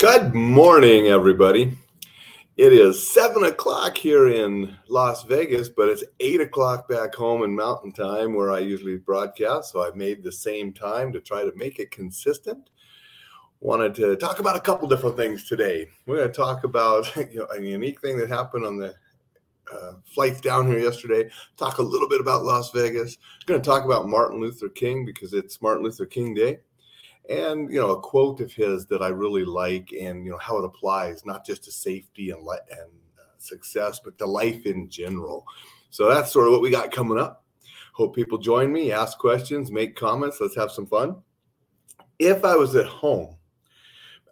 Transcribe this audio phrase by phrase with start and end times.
[0.00, 1.76] Good morning, everybody.
[2.56, 7.54] It is seven o'clock here in Las Vegas, but it's eight o'clock back home in
[7.54, 9.70] Mountain Time where I usually broadcast.
[9.70, 12.70] So I've made the same time to try to make it consistent.
[13.60, 15.86] Wanted to talk about a couple different things today.
[16.06, 18.94] We're going to talk about you know, a unique thing that happened on the
[19.70, 21.28] uh, flights down here yesterday.
[21.58, 23.18] Talk a little bit about Las Vegas.
[23.44, 26.60] Going to talk about Martin Luther King because it's Martin Luther King Day
[27.28, 30.58] and you know a quote of his that I really like, and you know how
[30.58, 34.88] it applies not just to safety and le- and uh, success, but to life in
[34.88, 35.44] general.
[35.90, 37.44] So that's sort of what we got coming up.
[37.92, 40.38] Hope people join me, ask questions, make comments.
[40.40, 41.16] Let's have some fun.
[42.18, 43.36] If I was at home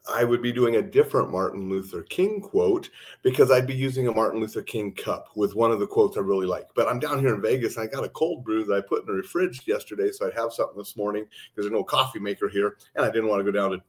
[0.08, 2.88] I would be doing a different Martin Luther King quote
[3.22, 6.20] because I'd be using a Martin Luther King cup with one of the quotes I
[6.20, 6.66] really like.
[6.74, 9.08] But I'm down here in Vegas and I got a cold brew that I put
[9.08, 10.10] in the fridge yesterday.
[10.10, 12.76] So I'd have something this morning because there's no coffee maker here.
[12.94, 13.82] And I didn't want to go down to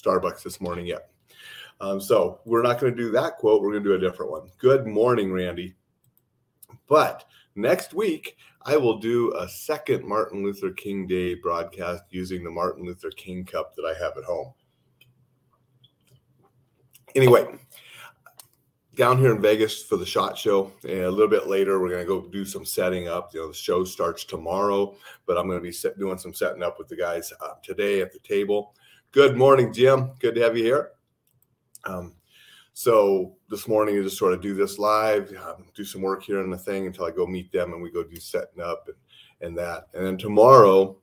[0.00, 1.10] Starbucks this morning yet.
[1.80, 3.60] Um, so we're not going to do that quote.
[3.60, 4.50] We're going to do a different one.
[4.58, 5.74] Good morning, Randy.
[6.88, 7.24] But
[7.56, 12.84] next week, I will do a second Martin Luther King Day broadcast using the Martin
[12.84, 14.54] Luther King cup that I have at home
[17.14, 17.46] anyway,
[18.94, 20.72] down here in Vegas for the shot show.
[20.84, 23.34] And a little bit later, we're going to go do some setting up.
[23.34, 24.94] You know, the show starts tomorrow,
[25.26, 28.00] but I'm going to be set, doing some setting up with the guys uh, today
[28.00, 28.74] at the table.
[29.12, 30.12] Good morning, Jim.
[30.18, 30.90] Good to have you here.
[31.84, 32.14] Um,
[32.72, 36.40] so this morning, you just sort of do this live, um, do some work here
[36.40, 39.46] on the thing until I go meet them and we go do setting up and,
[39.46, 39.88] and that.
[39.94, 40.96] And then tomorrow,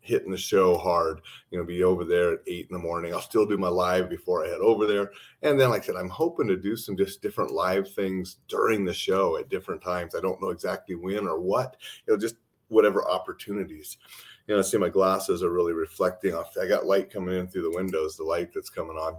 [0.00, 1.20] hitting the show hard.
[1.50, 3.12] You know, be over there at eight in the morning.
[3.12, 5.10] I'll still do my live before I head over there.
[5.42, 8.84] And then, like I said, I'm hoping to do some just different live things during
[8.84, 10.14] the show at different times.
[10.14, 11.76] I don't know exactly when or what.
[12.06, 12.36] You know, just
[12.68, 13.98] whatever opportunities.
[14.46, 16.56] You know, I see my glasses are really reflecting off.
[16.60, 19.16] I got light coming in through the windows, the light that's coming on.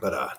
[0.00, 0.30] But uh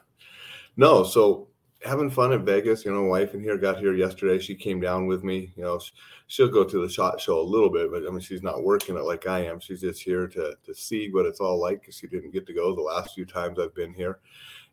[0.78, 1.48] no, so
[1.88, 2.86] having fun in Vegas.
[2.86, 4.40] You know, wife in here got here yesterday.
[4.40, 5.54] She came down with me.
[5.56, 5.80] You know,
[6.28, 8.98] she'll go to the shot show a little bit, but I mean, she's not working
[8.98, 9.60] it like I am.
[9.60, 12.54] She's just here to to see what it's all like because she didn't get to
[12.54, 14.20] go the last few times I've been here.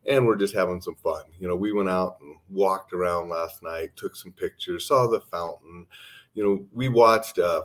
[0.06, 1.22] And we're just having some fun.
[1.38, 5.20] You know, we went out and walked around last night, took some pictures, saw the
[5.20, 5.86] fountain.
[6.34, 7.62] You know, we watched uh,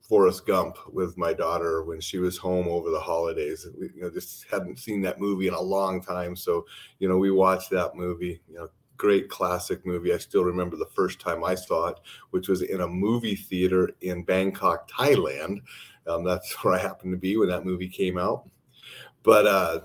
[0.00, 3.66] Forrest Gump with my daughter when she was home over the holidays.
[3.78, 6.64] We, you know, just hadn't seen that movie in a long time, so
[6.98, 8.40] you know, we watched that movie.
[8.48, 8.68] You know,
[9.02, 10.14] great classic movie.
[10.14, 11.98] I still remember the first time I saw it,
[12.30, 15.58] which was in a movie theater in Bangkok, Thailand.
[16.06, 18.48] Um, that's where I happened to be when that movie came out.
[19.24, 19.80] But uh,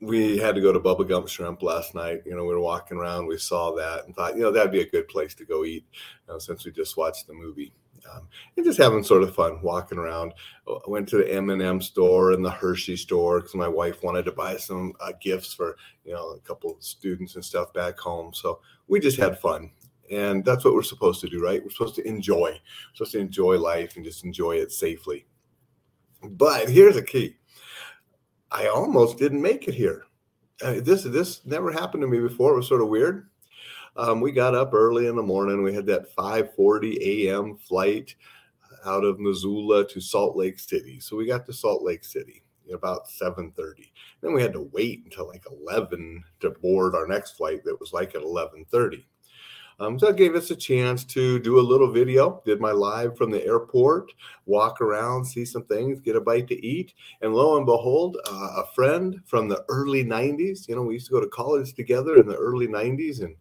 [0.00, 2.22] we had to go to Bubba Gump Shrimp last night.
[2.24, 4.82] You know, we were walking around, we saw that, and thought, you know, that'd be
[4.82, 5.84] a good place to go eat
[6.28, 7.72] you know, since we just watched the movie
[8.12, 10.32] um, and just having sort of fun walking around.
[10.68, 14.32] I went to the M&M store and the Hershey store because my wife wanted to
[14.32, 18.32] buy some uh, gifts for you know a couple students and stuff back home.
[18.34, 19.70] So we just had fun,
[20.10, 21.62] and that's what we're supposed to do, right?
[21.62, 25.26] We're supposed to enjoy, we're supposed to enjoy life and just enjoy it safely.
[26.22, 27.36] But here's a key:
[28.50, 30.04] I almost didn't make it here.
[30.62, 32.52] Uh, this this never happened to me before.
[32.52, 33.28] It was sort of weird.
[33.98, 35.60] Um, we got up early in the morning.
[35.60, 37.56] We had that 5:40 a.m.
[37.56, 38.14] flight
[38.84, 41.00] out of Missoula to Salt Lake City.
[41.00, 43.90] So we got to Salt Lake City about 7:30.
[44.20, 47.92] Then we had to wait until like 11 to board our next flight that was
[47.92, 49.04] like at 11:30.
[49.80, 52.42] Um, so that gave us a chance to do a little video.
[52.44, 54.12] Did my live from the airport,
[54.46, 58.62] walk around, see some things, get a bite to eat, and lo and behold, uh,
[58.62, 60.68] a friend from the early '90s.
[60.68, 63.34] You know, we used to go to college together in the early '90s, and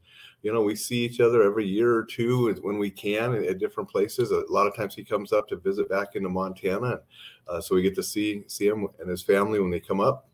[0.44, 3.90] you know, we see each other every year or two when we can at different
[3.90, 4.32] places.
[4.32, 7.02] A lot of times he comes up to visit back into Montana,
[7.48, 10.30] uh, so we get to see see him and his family when they come up.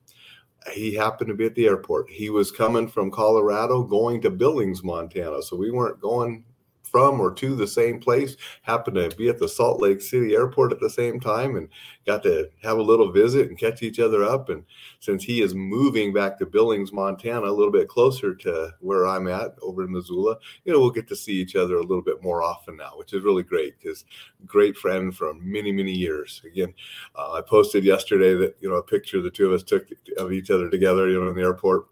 [0.73, 2.09] He happened to be at the airport.
[2.09, 5.41] He was coming from Colorado, going to Billings, Montana.
[5.41, 6.45] So we weren't going
[6.93, 10.71] from or to the same place, happened to be at the Salt Lake City airport
[10.71, 11.67] at the same time and
[12.05, 14.49] got to have a little visit and catch each other up.
[14.49, 14.63] And
[14.99, 19.27] since he is moving back to Billings, Montana, a little bit closer to where I'm
[19.27, 22.21] at over in Missoula, you know, we'll get to see each other a little bit
[22.21, 24.05] more often now, which is really great because
[24.45, 26.43] great friend from many, many years.
[26.45, 26.75] Again,
[27.15, 29.87] uh, I posted yesterday that, you know, a picture the two of us took
[30.19, 31.87] of each other together, you know, in the airport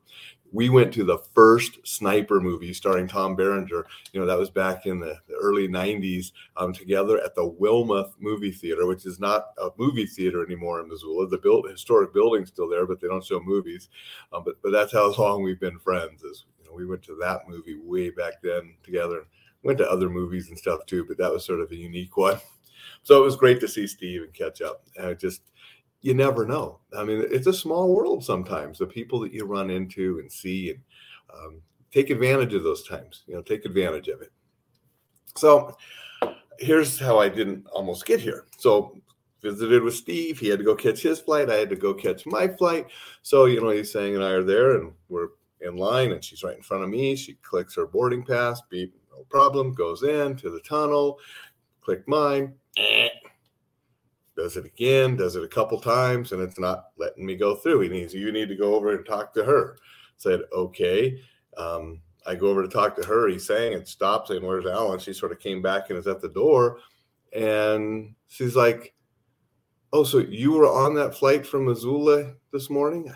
[0.51, 3.86] we went to the first sniper movie starring Tom Berenger.
[4.12, 8.13] You know, that was back in the, the early 90s um, together at the Wilmuth
[8.19, 11.27] Movie Theater, which is not a movie theater anymore in Missoula.
[11.27, 13.89] The historic building's still there, but they don't show movies.
[14.33, 16.24] Um, but, but that's how long we've been friends.
[16.24, 19.25] Is you know, we went to that movie way back then together.
[19.63, 22.39] Went to other movies and stuff too, but that was sort of a unique one.
[23.04, 24.83] So it was great to see Steve and catch up.
[24.95, 25.42] And just
[26.01, 26.80] you never know.
[26.98, 28.80] I mean, it's a small world sometimes.
[28.80, 30.80] The people that you run into and see, and
[31.33, 31.62] um,
[31.92, 33.24] take advantage of those times.
[33.27, 34.31] You know, take advantage of it.
[35.36, 35.77] So,
[36.59, 38.45] here's how I didn't almost get here.
[38.57, 39.00] So,
[39.42, 40.39] visited with Steve.
[40.39, 41.50] He had to go catch his flight.
[41.50, 42.88] I had to go catch my flight.
[43.21, 45.30] So, you know, he's saying and I are there, and we're
[45.62, 47.15] in line, and she's right in front of me.
[47.15, 48.62] She clicks her boarding pass.
[48.69, 49.74] Beep, no problem.
[49.74, 51.19] Goes in to the tunnel.
[51.83, 52.54] Click mine.
[52.77, 53.09] Eh
[54.41, 57.81] does it again, does it a couple times, and it's not letting me go through.
[57.81, 59.77] He needs you need to go over and talk to her.
[60.17, 61.19] Said okay.
[61.57, 63.27] Um, I go over to talk to her.
[63.27, 64.99] He's saying it stops saying, Where's Alain?
[64.99, 66.79] She sort of came back and is at the door.
[67.33, 68.93] And she's like,
[69.93, 73.11] Oh, so you were on that flight from Missoula this morning?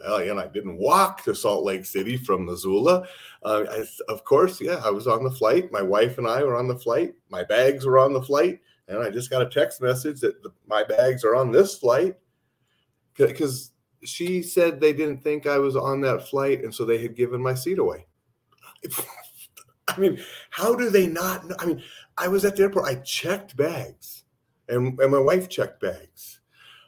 [0.00, 3.06] Well, and I didn't walk to Salt Lake City from Missoula.
[3.42, 5.72] Uh, I, of course, yeah, I was on the flight.
[5.72, 7.14] My wife and I were on the flight.
[7.30, 10.50] My bags were on the flight and I just got a text message that the,
[10.66, 12.16] my bags are on this flight
[13.16, 13.72] because
[14.04, 17.40] she said they didn't think I was on that flight, and so they had given
[17.40, 18.06] my seat away.
[19.88, 20.20] I mean,
[20.50, 21.56] how do they not know?
[21.58, 21.82] I mean,
[22.18, 22.86] I was at the airport.
[22.86, 24.24] I checked bags,
[24.68, 26.40] and, and my wife checked bags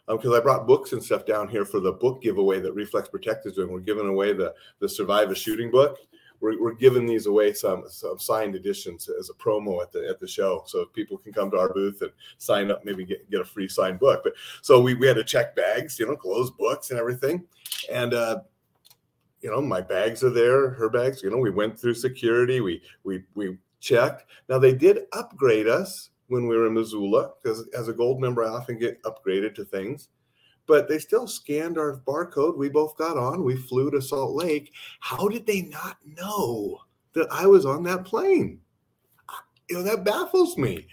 [0.06, 3.08] because um, I brought books and stuff down here for the book giveaway that Reflex
[3.08, 3.72] Protect is doing.
[3.72, 5.99] We're giving away the the Survive a Shooting book,
[6.40, 10.20] we're, we're giving these away some some signed editions as a promo at the at
[10.20, 10.62] the show.
[10.66, 13.68] So people can come to our booth and sign up maybe get, get a free
[13.68, 14.20] signed book.
[14.24, 17.44] But so we, we had to check bags you know close books and everything.
[17.90, 18.40] And uh
[19.40, 22.82] you know my bags are there her bags you know we went through security we
[23.04, 24.24] we we checked.
[24.48, 28.44] Now they did upgrade us when we were in missoula because as a gold member
[28.44, 30.08] i often get upgraded to things
[30.66, 32.56] but they still scanned our barcode.
[32.56, 33.44] We both got on.
[33.44, 34.72] We flew to Salt Lake.
[35.00, 36.80] How did they not know
[37.14, 38.60] that I was on that plane?
[39.68, 40.86] You know, that baffles me.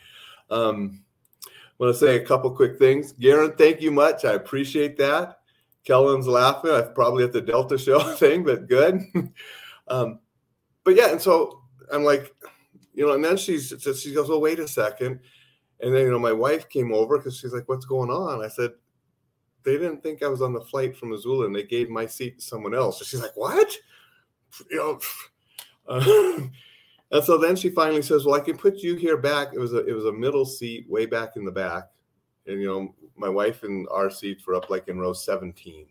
[0.50, 1.04] Um,
[1.46, 1.50] I
[1.80, 3.14] want to say a couple quick things.
[3.14, 4.25] Garen, thank you much.
[4.25, 5.40] I appreciate that.
[5.84, 6.72] Kellen's laughing.
[6.72, 9.02] I'm probably at the Delta show thing, but good.
[9.88, 10.20] um,
[10.84, 11.62] but yeah, and so
[11.92, 12.34] I'm like,
[12.94, 15.20] you know, and then she's she goes, well, wait a second.
[15.80, 18.44] And then, you know, my wife came over because she's like, what's going on?
[18.44, 18.72] I said,
[19.63, 22.39] they didn't think I was on the flight from Missoula and they gave my seat
[22.39, 23.00] to someone else.
[23.00, 23.74] So she's like, what?
[24.69, 25.00] You know,
[25.88, 26.39] uh,
[27.12, 29.50] and so then she finally says, well, I can put you here back.
[29.54, 31.89] It was a, it was a middle seat way back in the back.
[32.45, 35.86] And, you know, my wife and our seats were up like in row 17.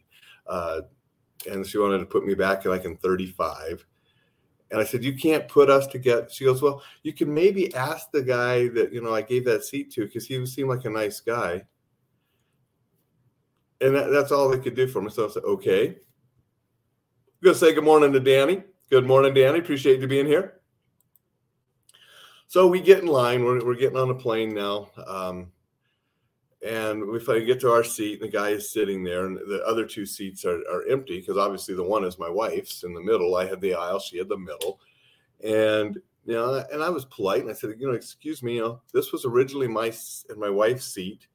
[0.47, 0.83] Uh,
[1.51, 3.87] and she wanted to put me back like in 35.
[4.71, 6.29] And I said, You can't put us together.
[6.31, 9.65] She goes, Well, you can maybe ask the guy that, you know, I gave that
[9.65, 11.63] seat to because he seemed like a nice guy
[13.83, 15.11] and that, that's all they could do for me.
[15.11, 15.89] So I said, okay.
[15.89, 15.97] I'm
[17.43, 18.63] gonna say good morning to Danny.
[18.91, 19.59] Good morning, Danny.
[19.59, 20.61] Appreciate you being here.
[22.47, 23.45] So we get in line.
[23.45, 24.91] We're, we're getting on a plane now.
[25.07, 25.51] Um,
[26.65, 29.65] and we finally get to our seat, and the guy is sitting there, and the
[29.67, 33.01] other two seats are, are empty because obviously the one is my wife's in the
[33.01, 33.35] middle.
[33.35, 34.79] I had the aisle, she had the middle.
[35.43, 38.61] And you know, and I was polite and I said, you know, excuse me, you
[38.61, 39.93] know, this was originally my
[40.29, 41.27] and my wife's seat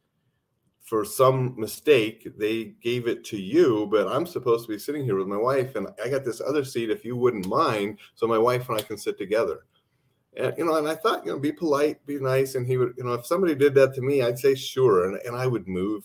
[0.87, 5.17] for some mistake they gave it to you but i'm supposed to be sitting here
[5.17, 8.37] with my wife and i got this other seat if you wouldn't mind so my
[8.37, 9.65] wife and i can sit together.
[10.37, 12.93] And you know and i thought you know be polite be nice and he would
[12.97, 15.67] you know if somebody did that to me i'd say sure and, and i would
[15.67, 16.03] move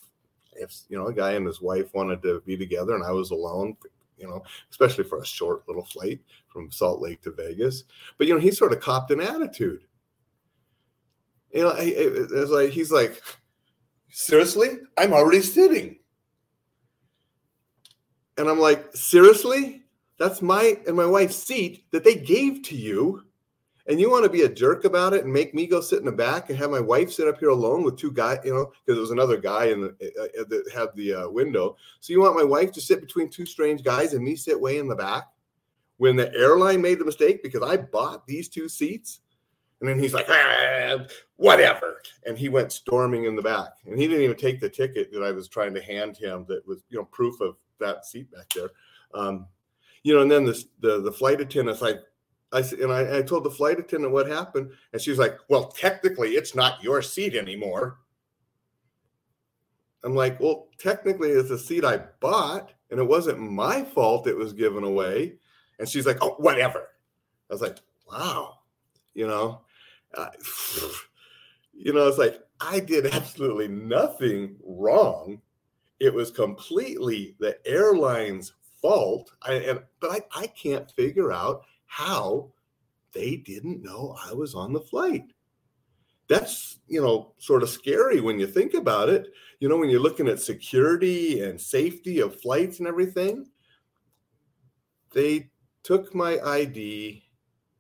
[0.55, 3.31] if you know a guy and his wife wanted to be together and i was
[3.31, 3.77] alone
[4.19, 7.85] you know especially for a short little flight from salt lake to vegas.
[8.19, 9.85] But you know he sort of copped an attitude.
[11.53, 13.23] You know it's like he's like
[14.13, 14.69] Seriously?
[14.99, 15.97] I'm already sitting.
[18.37, 19.83] And I'm like, seriously?
[20.19, 23.25] That's my and my wife's seat that they gave to you.
[23.89, 26.05] And you want to be a jerk about it and make me go sit in
[26.05, 28.67] the back and have my wife sit up here alone with two guys, you know,
[28.67, 31.77] because there was another guy in the uh, uh, that had the uh, window.
[32.01, 34.79] So you want my wife to sit between two strange guys and me sit way
[34.79, 35.25] in the back
[35.97, 39.21] when the airline made the mistake because I bought these two seats?
[39.83, 40.99] And then he's like, ah,
[41.35, 42.01] whatever.
[42.25, 43.71] And he went storming in the back.
[43.85, 46.65] And he didn't even take the ticket that I was trying to hand him that
[46.69, 48.71] was, you know, proof of that seat back there.
[49.13, 49.49] Um,
[50.05, 51.99] you know, and then the, the, flight attendant's like,
[52.53, 55.69] I and I, I told the flight attendant what happened, and she was like, "Well,
[55.69, 57.99] technically, it's not your seat anymore."
[60.05, 64.37] I'm like, "Well, technically, it's a seat I bought, and it wasn't my fault it
[64.37, 65.37] was given away."
[65.79, 66.89] And she's like, "Oh, whatever."
[67.49, 68.59] I was like, "Wow,"
[69.15, 69.63] you know.
[71.75, 75.41] You know, it's like I did absolutely nothing wrong.
[76.01, 79.33] It was completely the airline's fault.
[79.43, 82.53] I, and but I, I can't figure out how
[83.13, 85.25] they didn't know I was on the flight.
[86.29, 89.29] that's you know sort of scary when you think about it
[89.61, 93.47] you know when you're looking at security and safety of flights and everything
[95.13, 95.51] they
[95.83, 97.23] took my id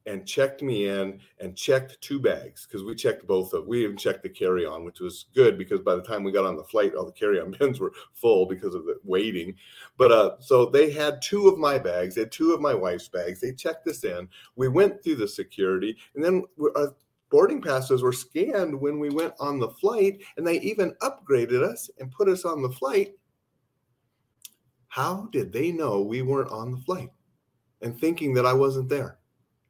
[0.07, 3.97] and checked me in and checked two bags because we checked both of we even
[3.97, 6.95] checked the carry-on which was good because by the time we got on the flight
[6.95, 9.55] all the carry-on bins were full because of the waiting.
[9.97, 13.09] But uh so they had two of my bags they had two of my wife's
[13.09, 16.91] bags they checked us in we went through the security and then our uh,
[17.31, 21.91] boarding passes were scanned when we went on the flight and they even upgraded us
[21.99, 23.15] and put us on the flight.
[24.89, 27.09] How did they know we weren't on the flight
[27.83, 29.19] and thinking that i wasn't there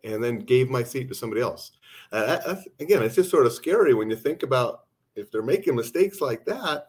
[0.04, 1.72] and then gave my seat to somebody else.
[2.10, 6.20] Uh, again, it's just sort of scary when you think about if they're making mistakes
[6.20, 6.88] like that.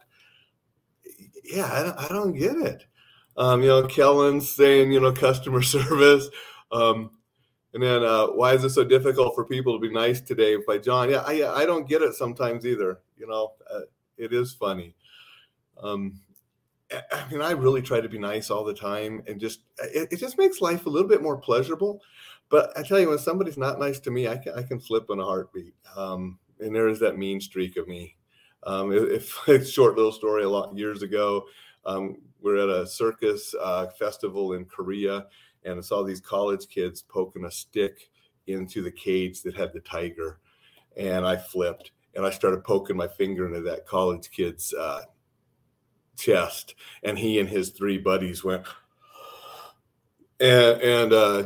[1.44, 2.84] Yeah, I don't, I don't get it.
[3.36, 6.28] Um, you know, Kellen's saying, you know, customer service.
[6.72, 7.10] Um,
[7.72, 10.56] and then, uh, why is it so difficult for people to be nice today?
[10.66, 11.10] By John.
[11.10, 13.00] Yeah, I, I don't get it sometimes either.
[13.16, 13.80] You know, uh,
[14.16, 14.94] it is funny.
[15.82, 16.20] Um,
[16.92, 20.16] I mean, I really try to be nice all the time, and just it, it
[20.18, 22.00] just makes life a little bit more pleasurable.
[22.54, 25.06] But I tell you, when somebody's not nice to me, I can I can flip
[25.10, 25.74] in a heartbeat.
[25.96, 28.14] Um, and there is that mean streak of me.
[28.62, 31.46] Um, if it's short little story, a lot years ago,
[31.84, 35.26] um, we're at a circus uh, festival in Korea,
[35.64, 38.08] and I saw these college kids poking a stick
[38.46, 40.38] into the cage that had the tiger,
[40.96, 45.00] and I flipped and I started poking my finger into that college kid's uh,
[46.16, 48.64] chest, and he and his three buddies went,
[50.38, 51.42] and and uh,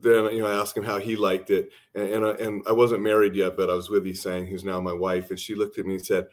[0.00, 2.72] then you know I asked him how he liked it, and and I, and I
[2.72, 5.78] wasn't married yet, but I was with Sang, who's now my wife, and she looked
[5.78, 6.28] at me and said,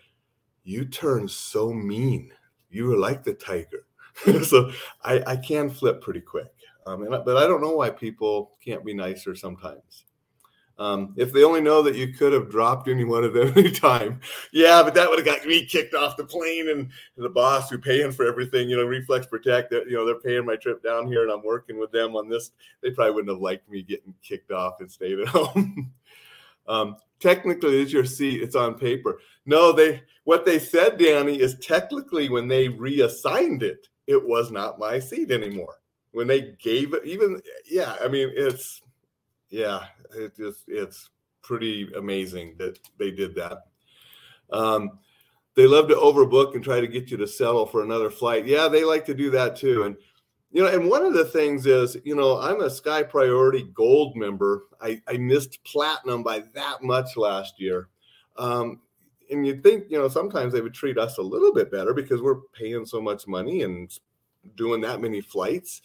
[0.64, 2.32] "You turned so mean.
[2.70, 3.86] You were like the tiger."
[4.44, 4.72] so
[5.04, 6.52] I, I can flip pretty quick,
[6.86, 10.06] um, and I, but I don't know why people can't be nicer sometimes.
[10.78, 13.72] Um, if they only know that you could have dropped any one of them any
[13.72, 14.20] time,
[14.52, 17.78] yeah, but that would have got me kicked off the plane and the boss who
[17.78, 21.08] paying for everything, you know, Reflex Protect, that you know, they're paying my trip down
[21.08, 22.52] here and I'm working with them on this.
[22.82, 25.94] They probably wouldn't have liked me getting kicked off and stayed at home.
[26.68, 28.44] um, technically, is your seat.
[28.44, 29.20] It's on paper.
[29.46, 34.80] No, they what they said, Danny, is technically when they reassigned it, it was not
[34.80, 35.80] my seat anymore.
[36.12, 38.82] When they gave it, even yeah, I mean, it's
[39.50, 39.86] yeah,
[40.16, 41.10] it just it's
[41.42, 43.60] pretty amazing that they did that.
[44.52, 45.00] Um,
[45.56, 48.46] they love to overbook and try to get you to settle for another flight.
[48.46, 49.84] Yeah, they like to do that too.
[49.84, 49.96] And
[50.52, 54.16] you know, and one of the things is, you know, I'm a Sky Priority Gold
[54.16, 54.64] member.
[54.80, 57.90] I, I missed platinum by that much last year.
[58.38, 58.80] Um,
[59.30, 62.22] and you'd think, you know, sometimes they would treat us a little bit better because
[62.22, 63.92] we're paying so much money and
[64.56, 65.82] doing that many flights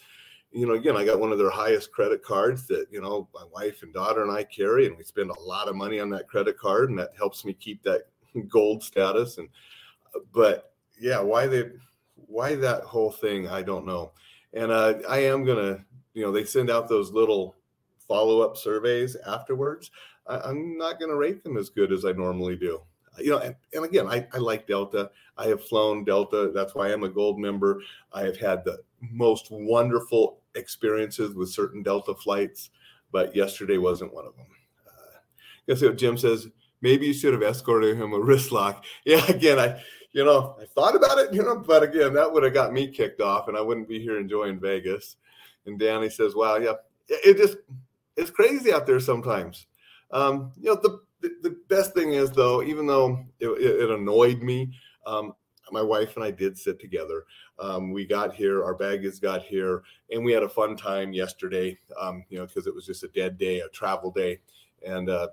[0.52, 3.44] you know, again, I got one of their highest credit cards that, you know, my
[3.52, 6.28] wife and daughter and I carry, and we spend a lot of money on that
[6.28, 8.02] credit card, and that helps me keep that
[8.48, 9.38] gold status.
[9.38, 9.48] And,
[10.32, 11.70] but yeah, why they,
[12.14, 14.12] why that whole thing, I don't know.
[14.52, 17.56] And uh, I am going to, you know, they send out those little
[18.08, 19.92] follow up surveys afterwards.
[20.26, 22.80] I, I'm not going to rate them as good as I normally do
[23.18, 25.10] you know, and, and, again, I, I like Delta.
[25.36, 26.50] I have flown Delta.
[26.54, 27.82] That's why I'm a gold member.
[28.12, 32.70] I have had the most wonderful experiences with certain Delta flights,
[33.12, 34.46] but yesterday wasn't one of them.
[34.86, 35.18] Uh,
[35.66, 36.48] guess what Jim says?
[36.82, 38.84] Maybe you should have escorted him a wrist lock.
[39.04, 39.80] Yeah, again, I,
[40.12, 42.88] you know, I thought about it, you know, but again, that would have got me
[42.88, 45.16] kicked off, and I wouldn't be here enjoying Vegas.
[45.66, 46.72] And Danny says, "Wow, yeah,
[47.08, 47.58] it just
[48.16, 49.66] it's crazy out there sometimes."
[50.10, 53.90] Um, you know, the, the, the best thing is though, even though it, it, it
[53.90, 54.72] annoyed me,
[55.06, 55.34] um,
[55.72, 57.24] my wife and I did sit together.
[57.58, 61.78] Um, we got here, our baggage got here, and we had a fun time yesterday.
[61.98, 64.40] Um, you know, because it was just a dead day, a travel day,
[64.86, 65.28] and, uh,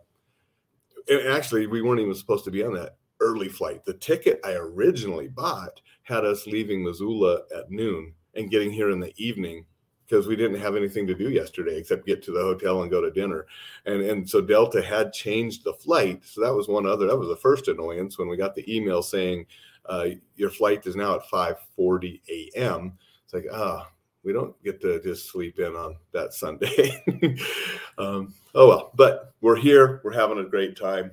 [1.29, 3.85] actually we weren't even supposed to be on that early flight.
[3.85, 8.99] The ticket I originally bought had us leaving Missoula at noon and getting here in
[8.99, 9.65] the evening
[10.07, 13.01] because we didn't have anything to do yesterday except get to the hotel and go
[13.01, 13.45] to dinner.
[13.85, 16.23] And and so Delta had changed the flight.
[16.23, 19.01] So that was one other that was the first annoyance when we got the email
[19.01, 19.45] saying
[19.87, 22.97] uh, your flight is now at 5:40 a.m.
[23.23, 23.91] It's like, ah, oh,
[24.23, 27.03] we don't get to just sleep in on that Sunday.
[27.97, 30.01] um, oh well, but we're here.
[30.03, 31.11] We're having a great time,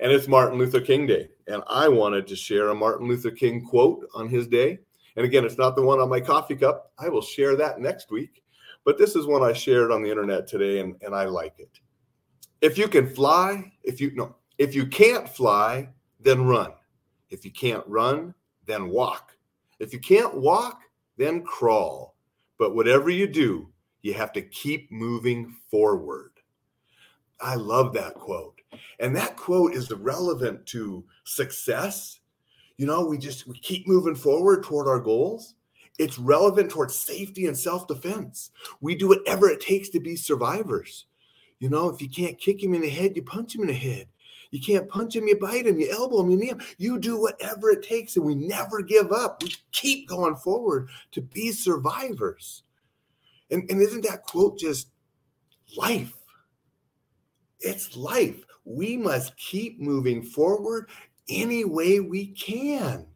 [0.00, 3.64] and it's Martin Luther King Day, and I wanted to share a Martin Luther King
[3.64, 4.78] quote on his day.
[5.16, 6.92] And again, it's not the one on my coffee cup.
[6.96, 8.42] I will share that next week.
[8.84, 11.80] But this is one I shared on the internet today, and, and I like it.
[12.60, 15.88] If you can fly, if you no, if you can't fly,
[16.20, 16.72] then run.
[17.30, 18.34] If you can't run,
[18.66, 19.36] then walk.
[19.78, 20.82] If you can't walk,
[21.16, 22.16] then crawl.
[22.58, 23.68] But whatever you do,
[24.02, 26.32] you have to keep moving forward.
[27.40, 28.60] I love that quote.
[29.00, 32.20] And that quote is relevant to success.
[32.76, 35.54] You know, we just we keep moving forward toward our goals.
[35.98, 38.50] It's relevant towards safety and self-defense.
[38.80, 41.06] We do whatever it takes to be survivors.
[41.58, 43.74] You know, if you can't kick him in the head, you punch him in the
[43.74, 44.06] head.
[44.50, 46.60] You can't punch him, you bite him, you elbow him, you knee him.
[46.78, 49.42] You do whatever it takes, and we never give up.
[49.42, 52.62] We keep going forward to be survivors.
[53.50, 54.88] And, and isn't that quote just
[55.76, 56.14] life?
[57.60, 58.42] It's life.
[58.64, 60.88] We must keep moving forward
[61.28, 63.06] any way we can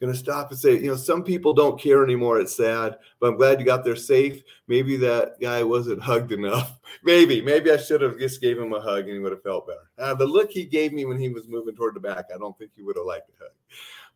[0.00, 2.40] going to stop and say, you know, some people don't care anymore.
[2.40, 4.42] It's sad, but I'm glad you got there safe.
[4.68, 6.78] Maybe that guy wasn't hugged enough.
[7.04, 9.66] maybe, maybe I should have just gave him a hug and he would have felt
[9.66, 9.88] better.
[9.98, 12.56] Uh, the look he gave me when he was moving toward the back, I don't
[12.58, 13.52] think he would have liked a hug.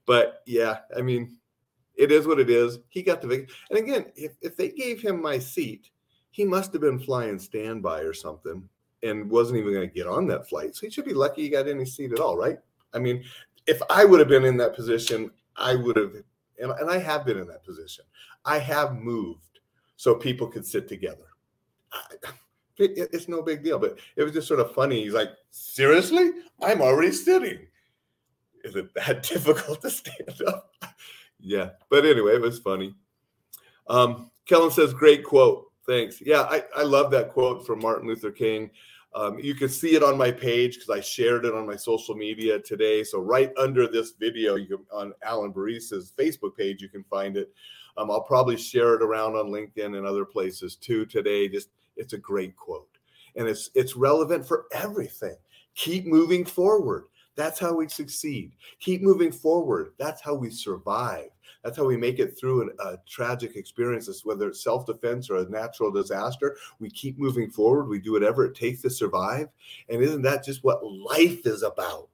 [0.07, 1.37] But yeah, I mean,
[1.97, 2.79] it is what it is.
[2.89, 3.51] He got the big.
[3.69, 5.91] and again, if if they gave him my seat,
[6.31, 8.69] he must have been flying standby or something
[9.03, 10.75] and wasn't even going to get on that flight.
[10.75, 12.59] So he should be lucky he got any seat at all, right?
[12.93, 13.25] I mean,
[13.67, 16.13] if I would have been in that position, I would have,
[16.59, 18.05] and, and I have been in that position.
[18.45, 19.61] I have moved
[19.97, 21.27] so people could sit together.
[21.93, 22.01] I,
[22.79, 25.05] it, it's no big deal, but it was just sort of funny.
[25.05, 26.31] He's like, seriously?
[26.63, 27.67] I'm already sitting.
[28.65, 30.71] Is it that difficult to stand up?
[31.41, 31.71] yeah.
[31.89, 32.95] But anyway, it was funny.
[33.89, 35.67] Um, Kellen says, great quote.
[35.87, 36.21] Thanks.
[36.21, 38.71] Yeah, I, I love that quote from Martin Luther King.
[39.15, 42.15] Um, you can see it on my page because I shared it on my social
[42.15, 43.03] media today.
[43.03, 47.37] So right under this video, you can, on Alain Burrese's Facebook page, you can find
[47.37, 47.53] it.
[47.97, 51.49] Um, I'll probably share it around on LinkedIn and other places too today.
[51.49, 52.89] Just it's a great quote,
[53.35, 55.37] and it's it's relevant for everything.
[55.75, 57.05] Keep moving forward.
[57.37, 58.53] That's how we succeed.
[58.81, 59.93] Keep moving forward.
[59.99, 61.31] That's how we survive.
[61.63, 65.37] That's how we make it through an, a tragic experience, whether it's self defense or
[65.37, 66.57] a natural disaster.
[66.79, 67.89] We keep moving forward.
[67.89, 69.49] We do whatever it takes to survive.
[69.89, 72.09] And isn't that just what life is about?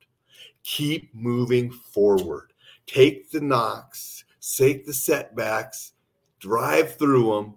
[0.62, 2.52] Keep moving forward.
[2.86, 4.24] Take the knocks,
[4.56, 5.92] take the setbacks,
[6.40, 7.54] drive through them.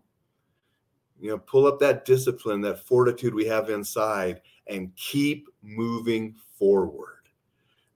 [1.20, 7.19] You know, pull up that discipline, that fortitude we have inside, and keep moving forward.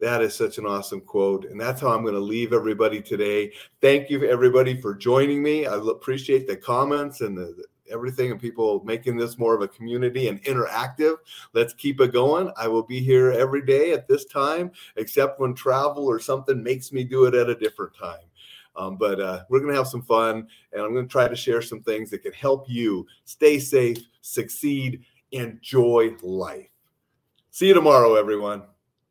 [0.04, 1.46] That is such an awesome quote.
[1.46, 3.54] And that's how I'm going to leave everybody today.
[3.80, 5.66] Thank you, everybody, for joining me.
[5.66, 9.68] I appreciate the comments and the, the, everything and people making this more of a
[9.70, 11.16] community and interactive.
[11.54, 12.52] Let's keep it going.
[12.58, 16.92] I will be here every day at this time, except when travel or something makes
[16.92, 18.26] me do it at a different time.
[18.76, 21.36] Um, but uh, we're going to have some fun, and I'm going to try to
[21.36, 26.68] share some things that can help you stay safe, succeed, enjoy life.
[27.52, 28.64] See you tomorrow, everyone.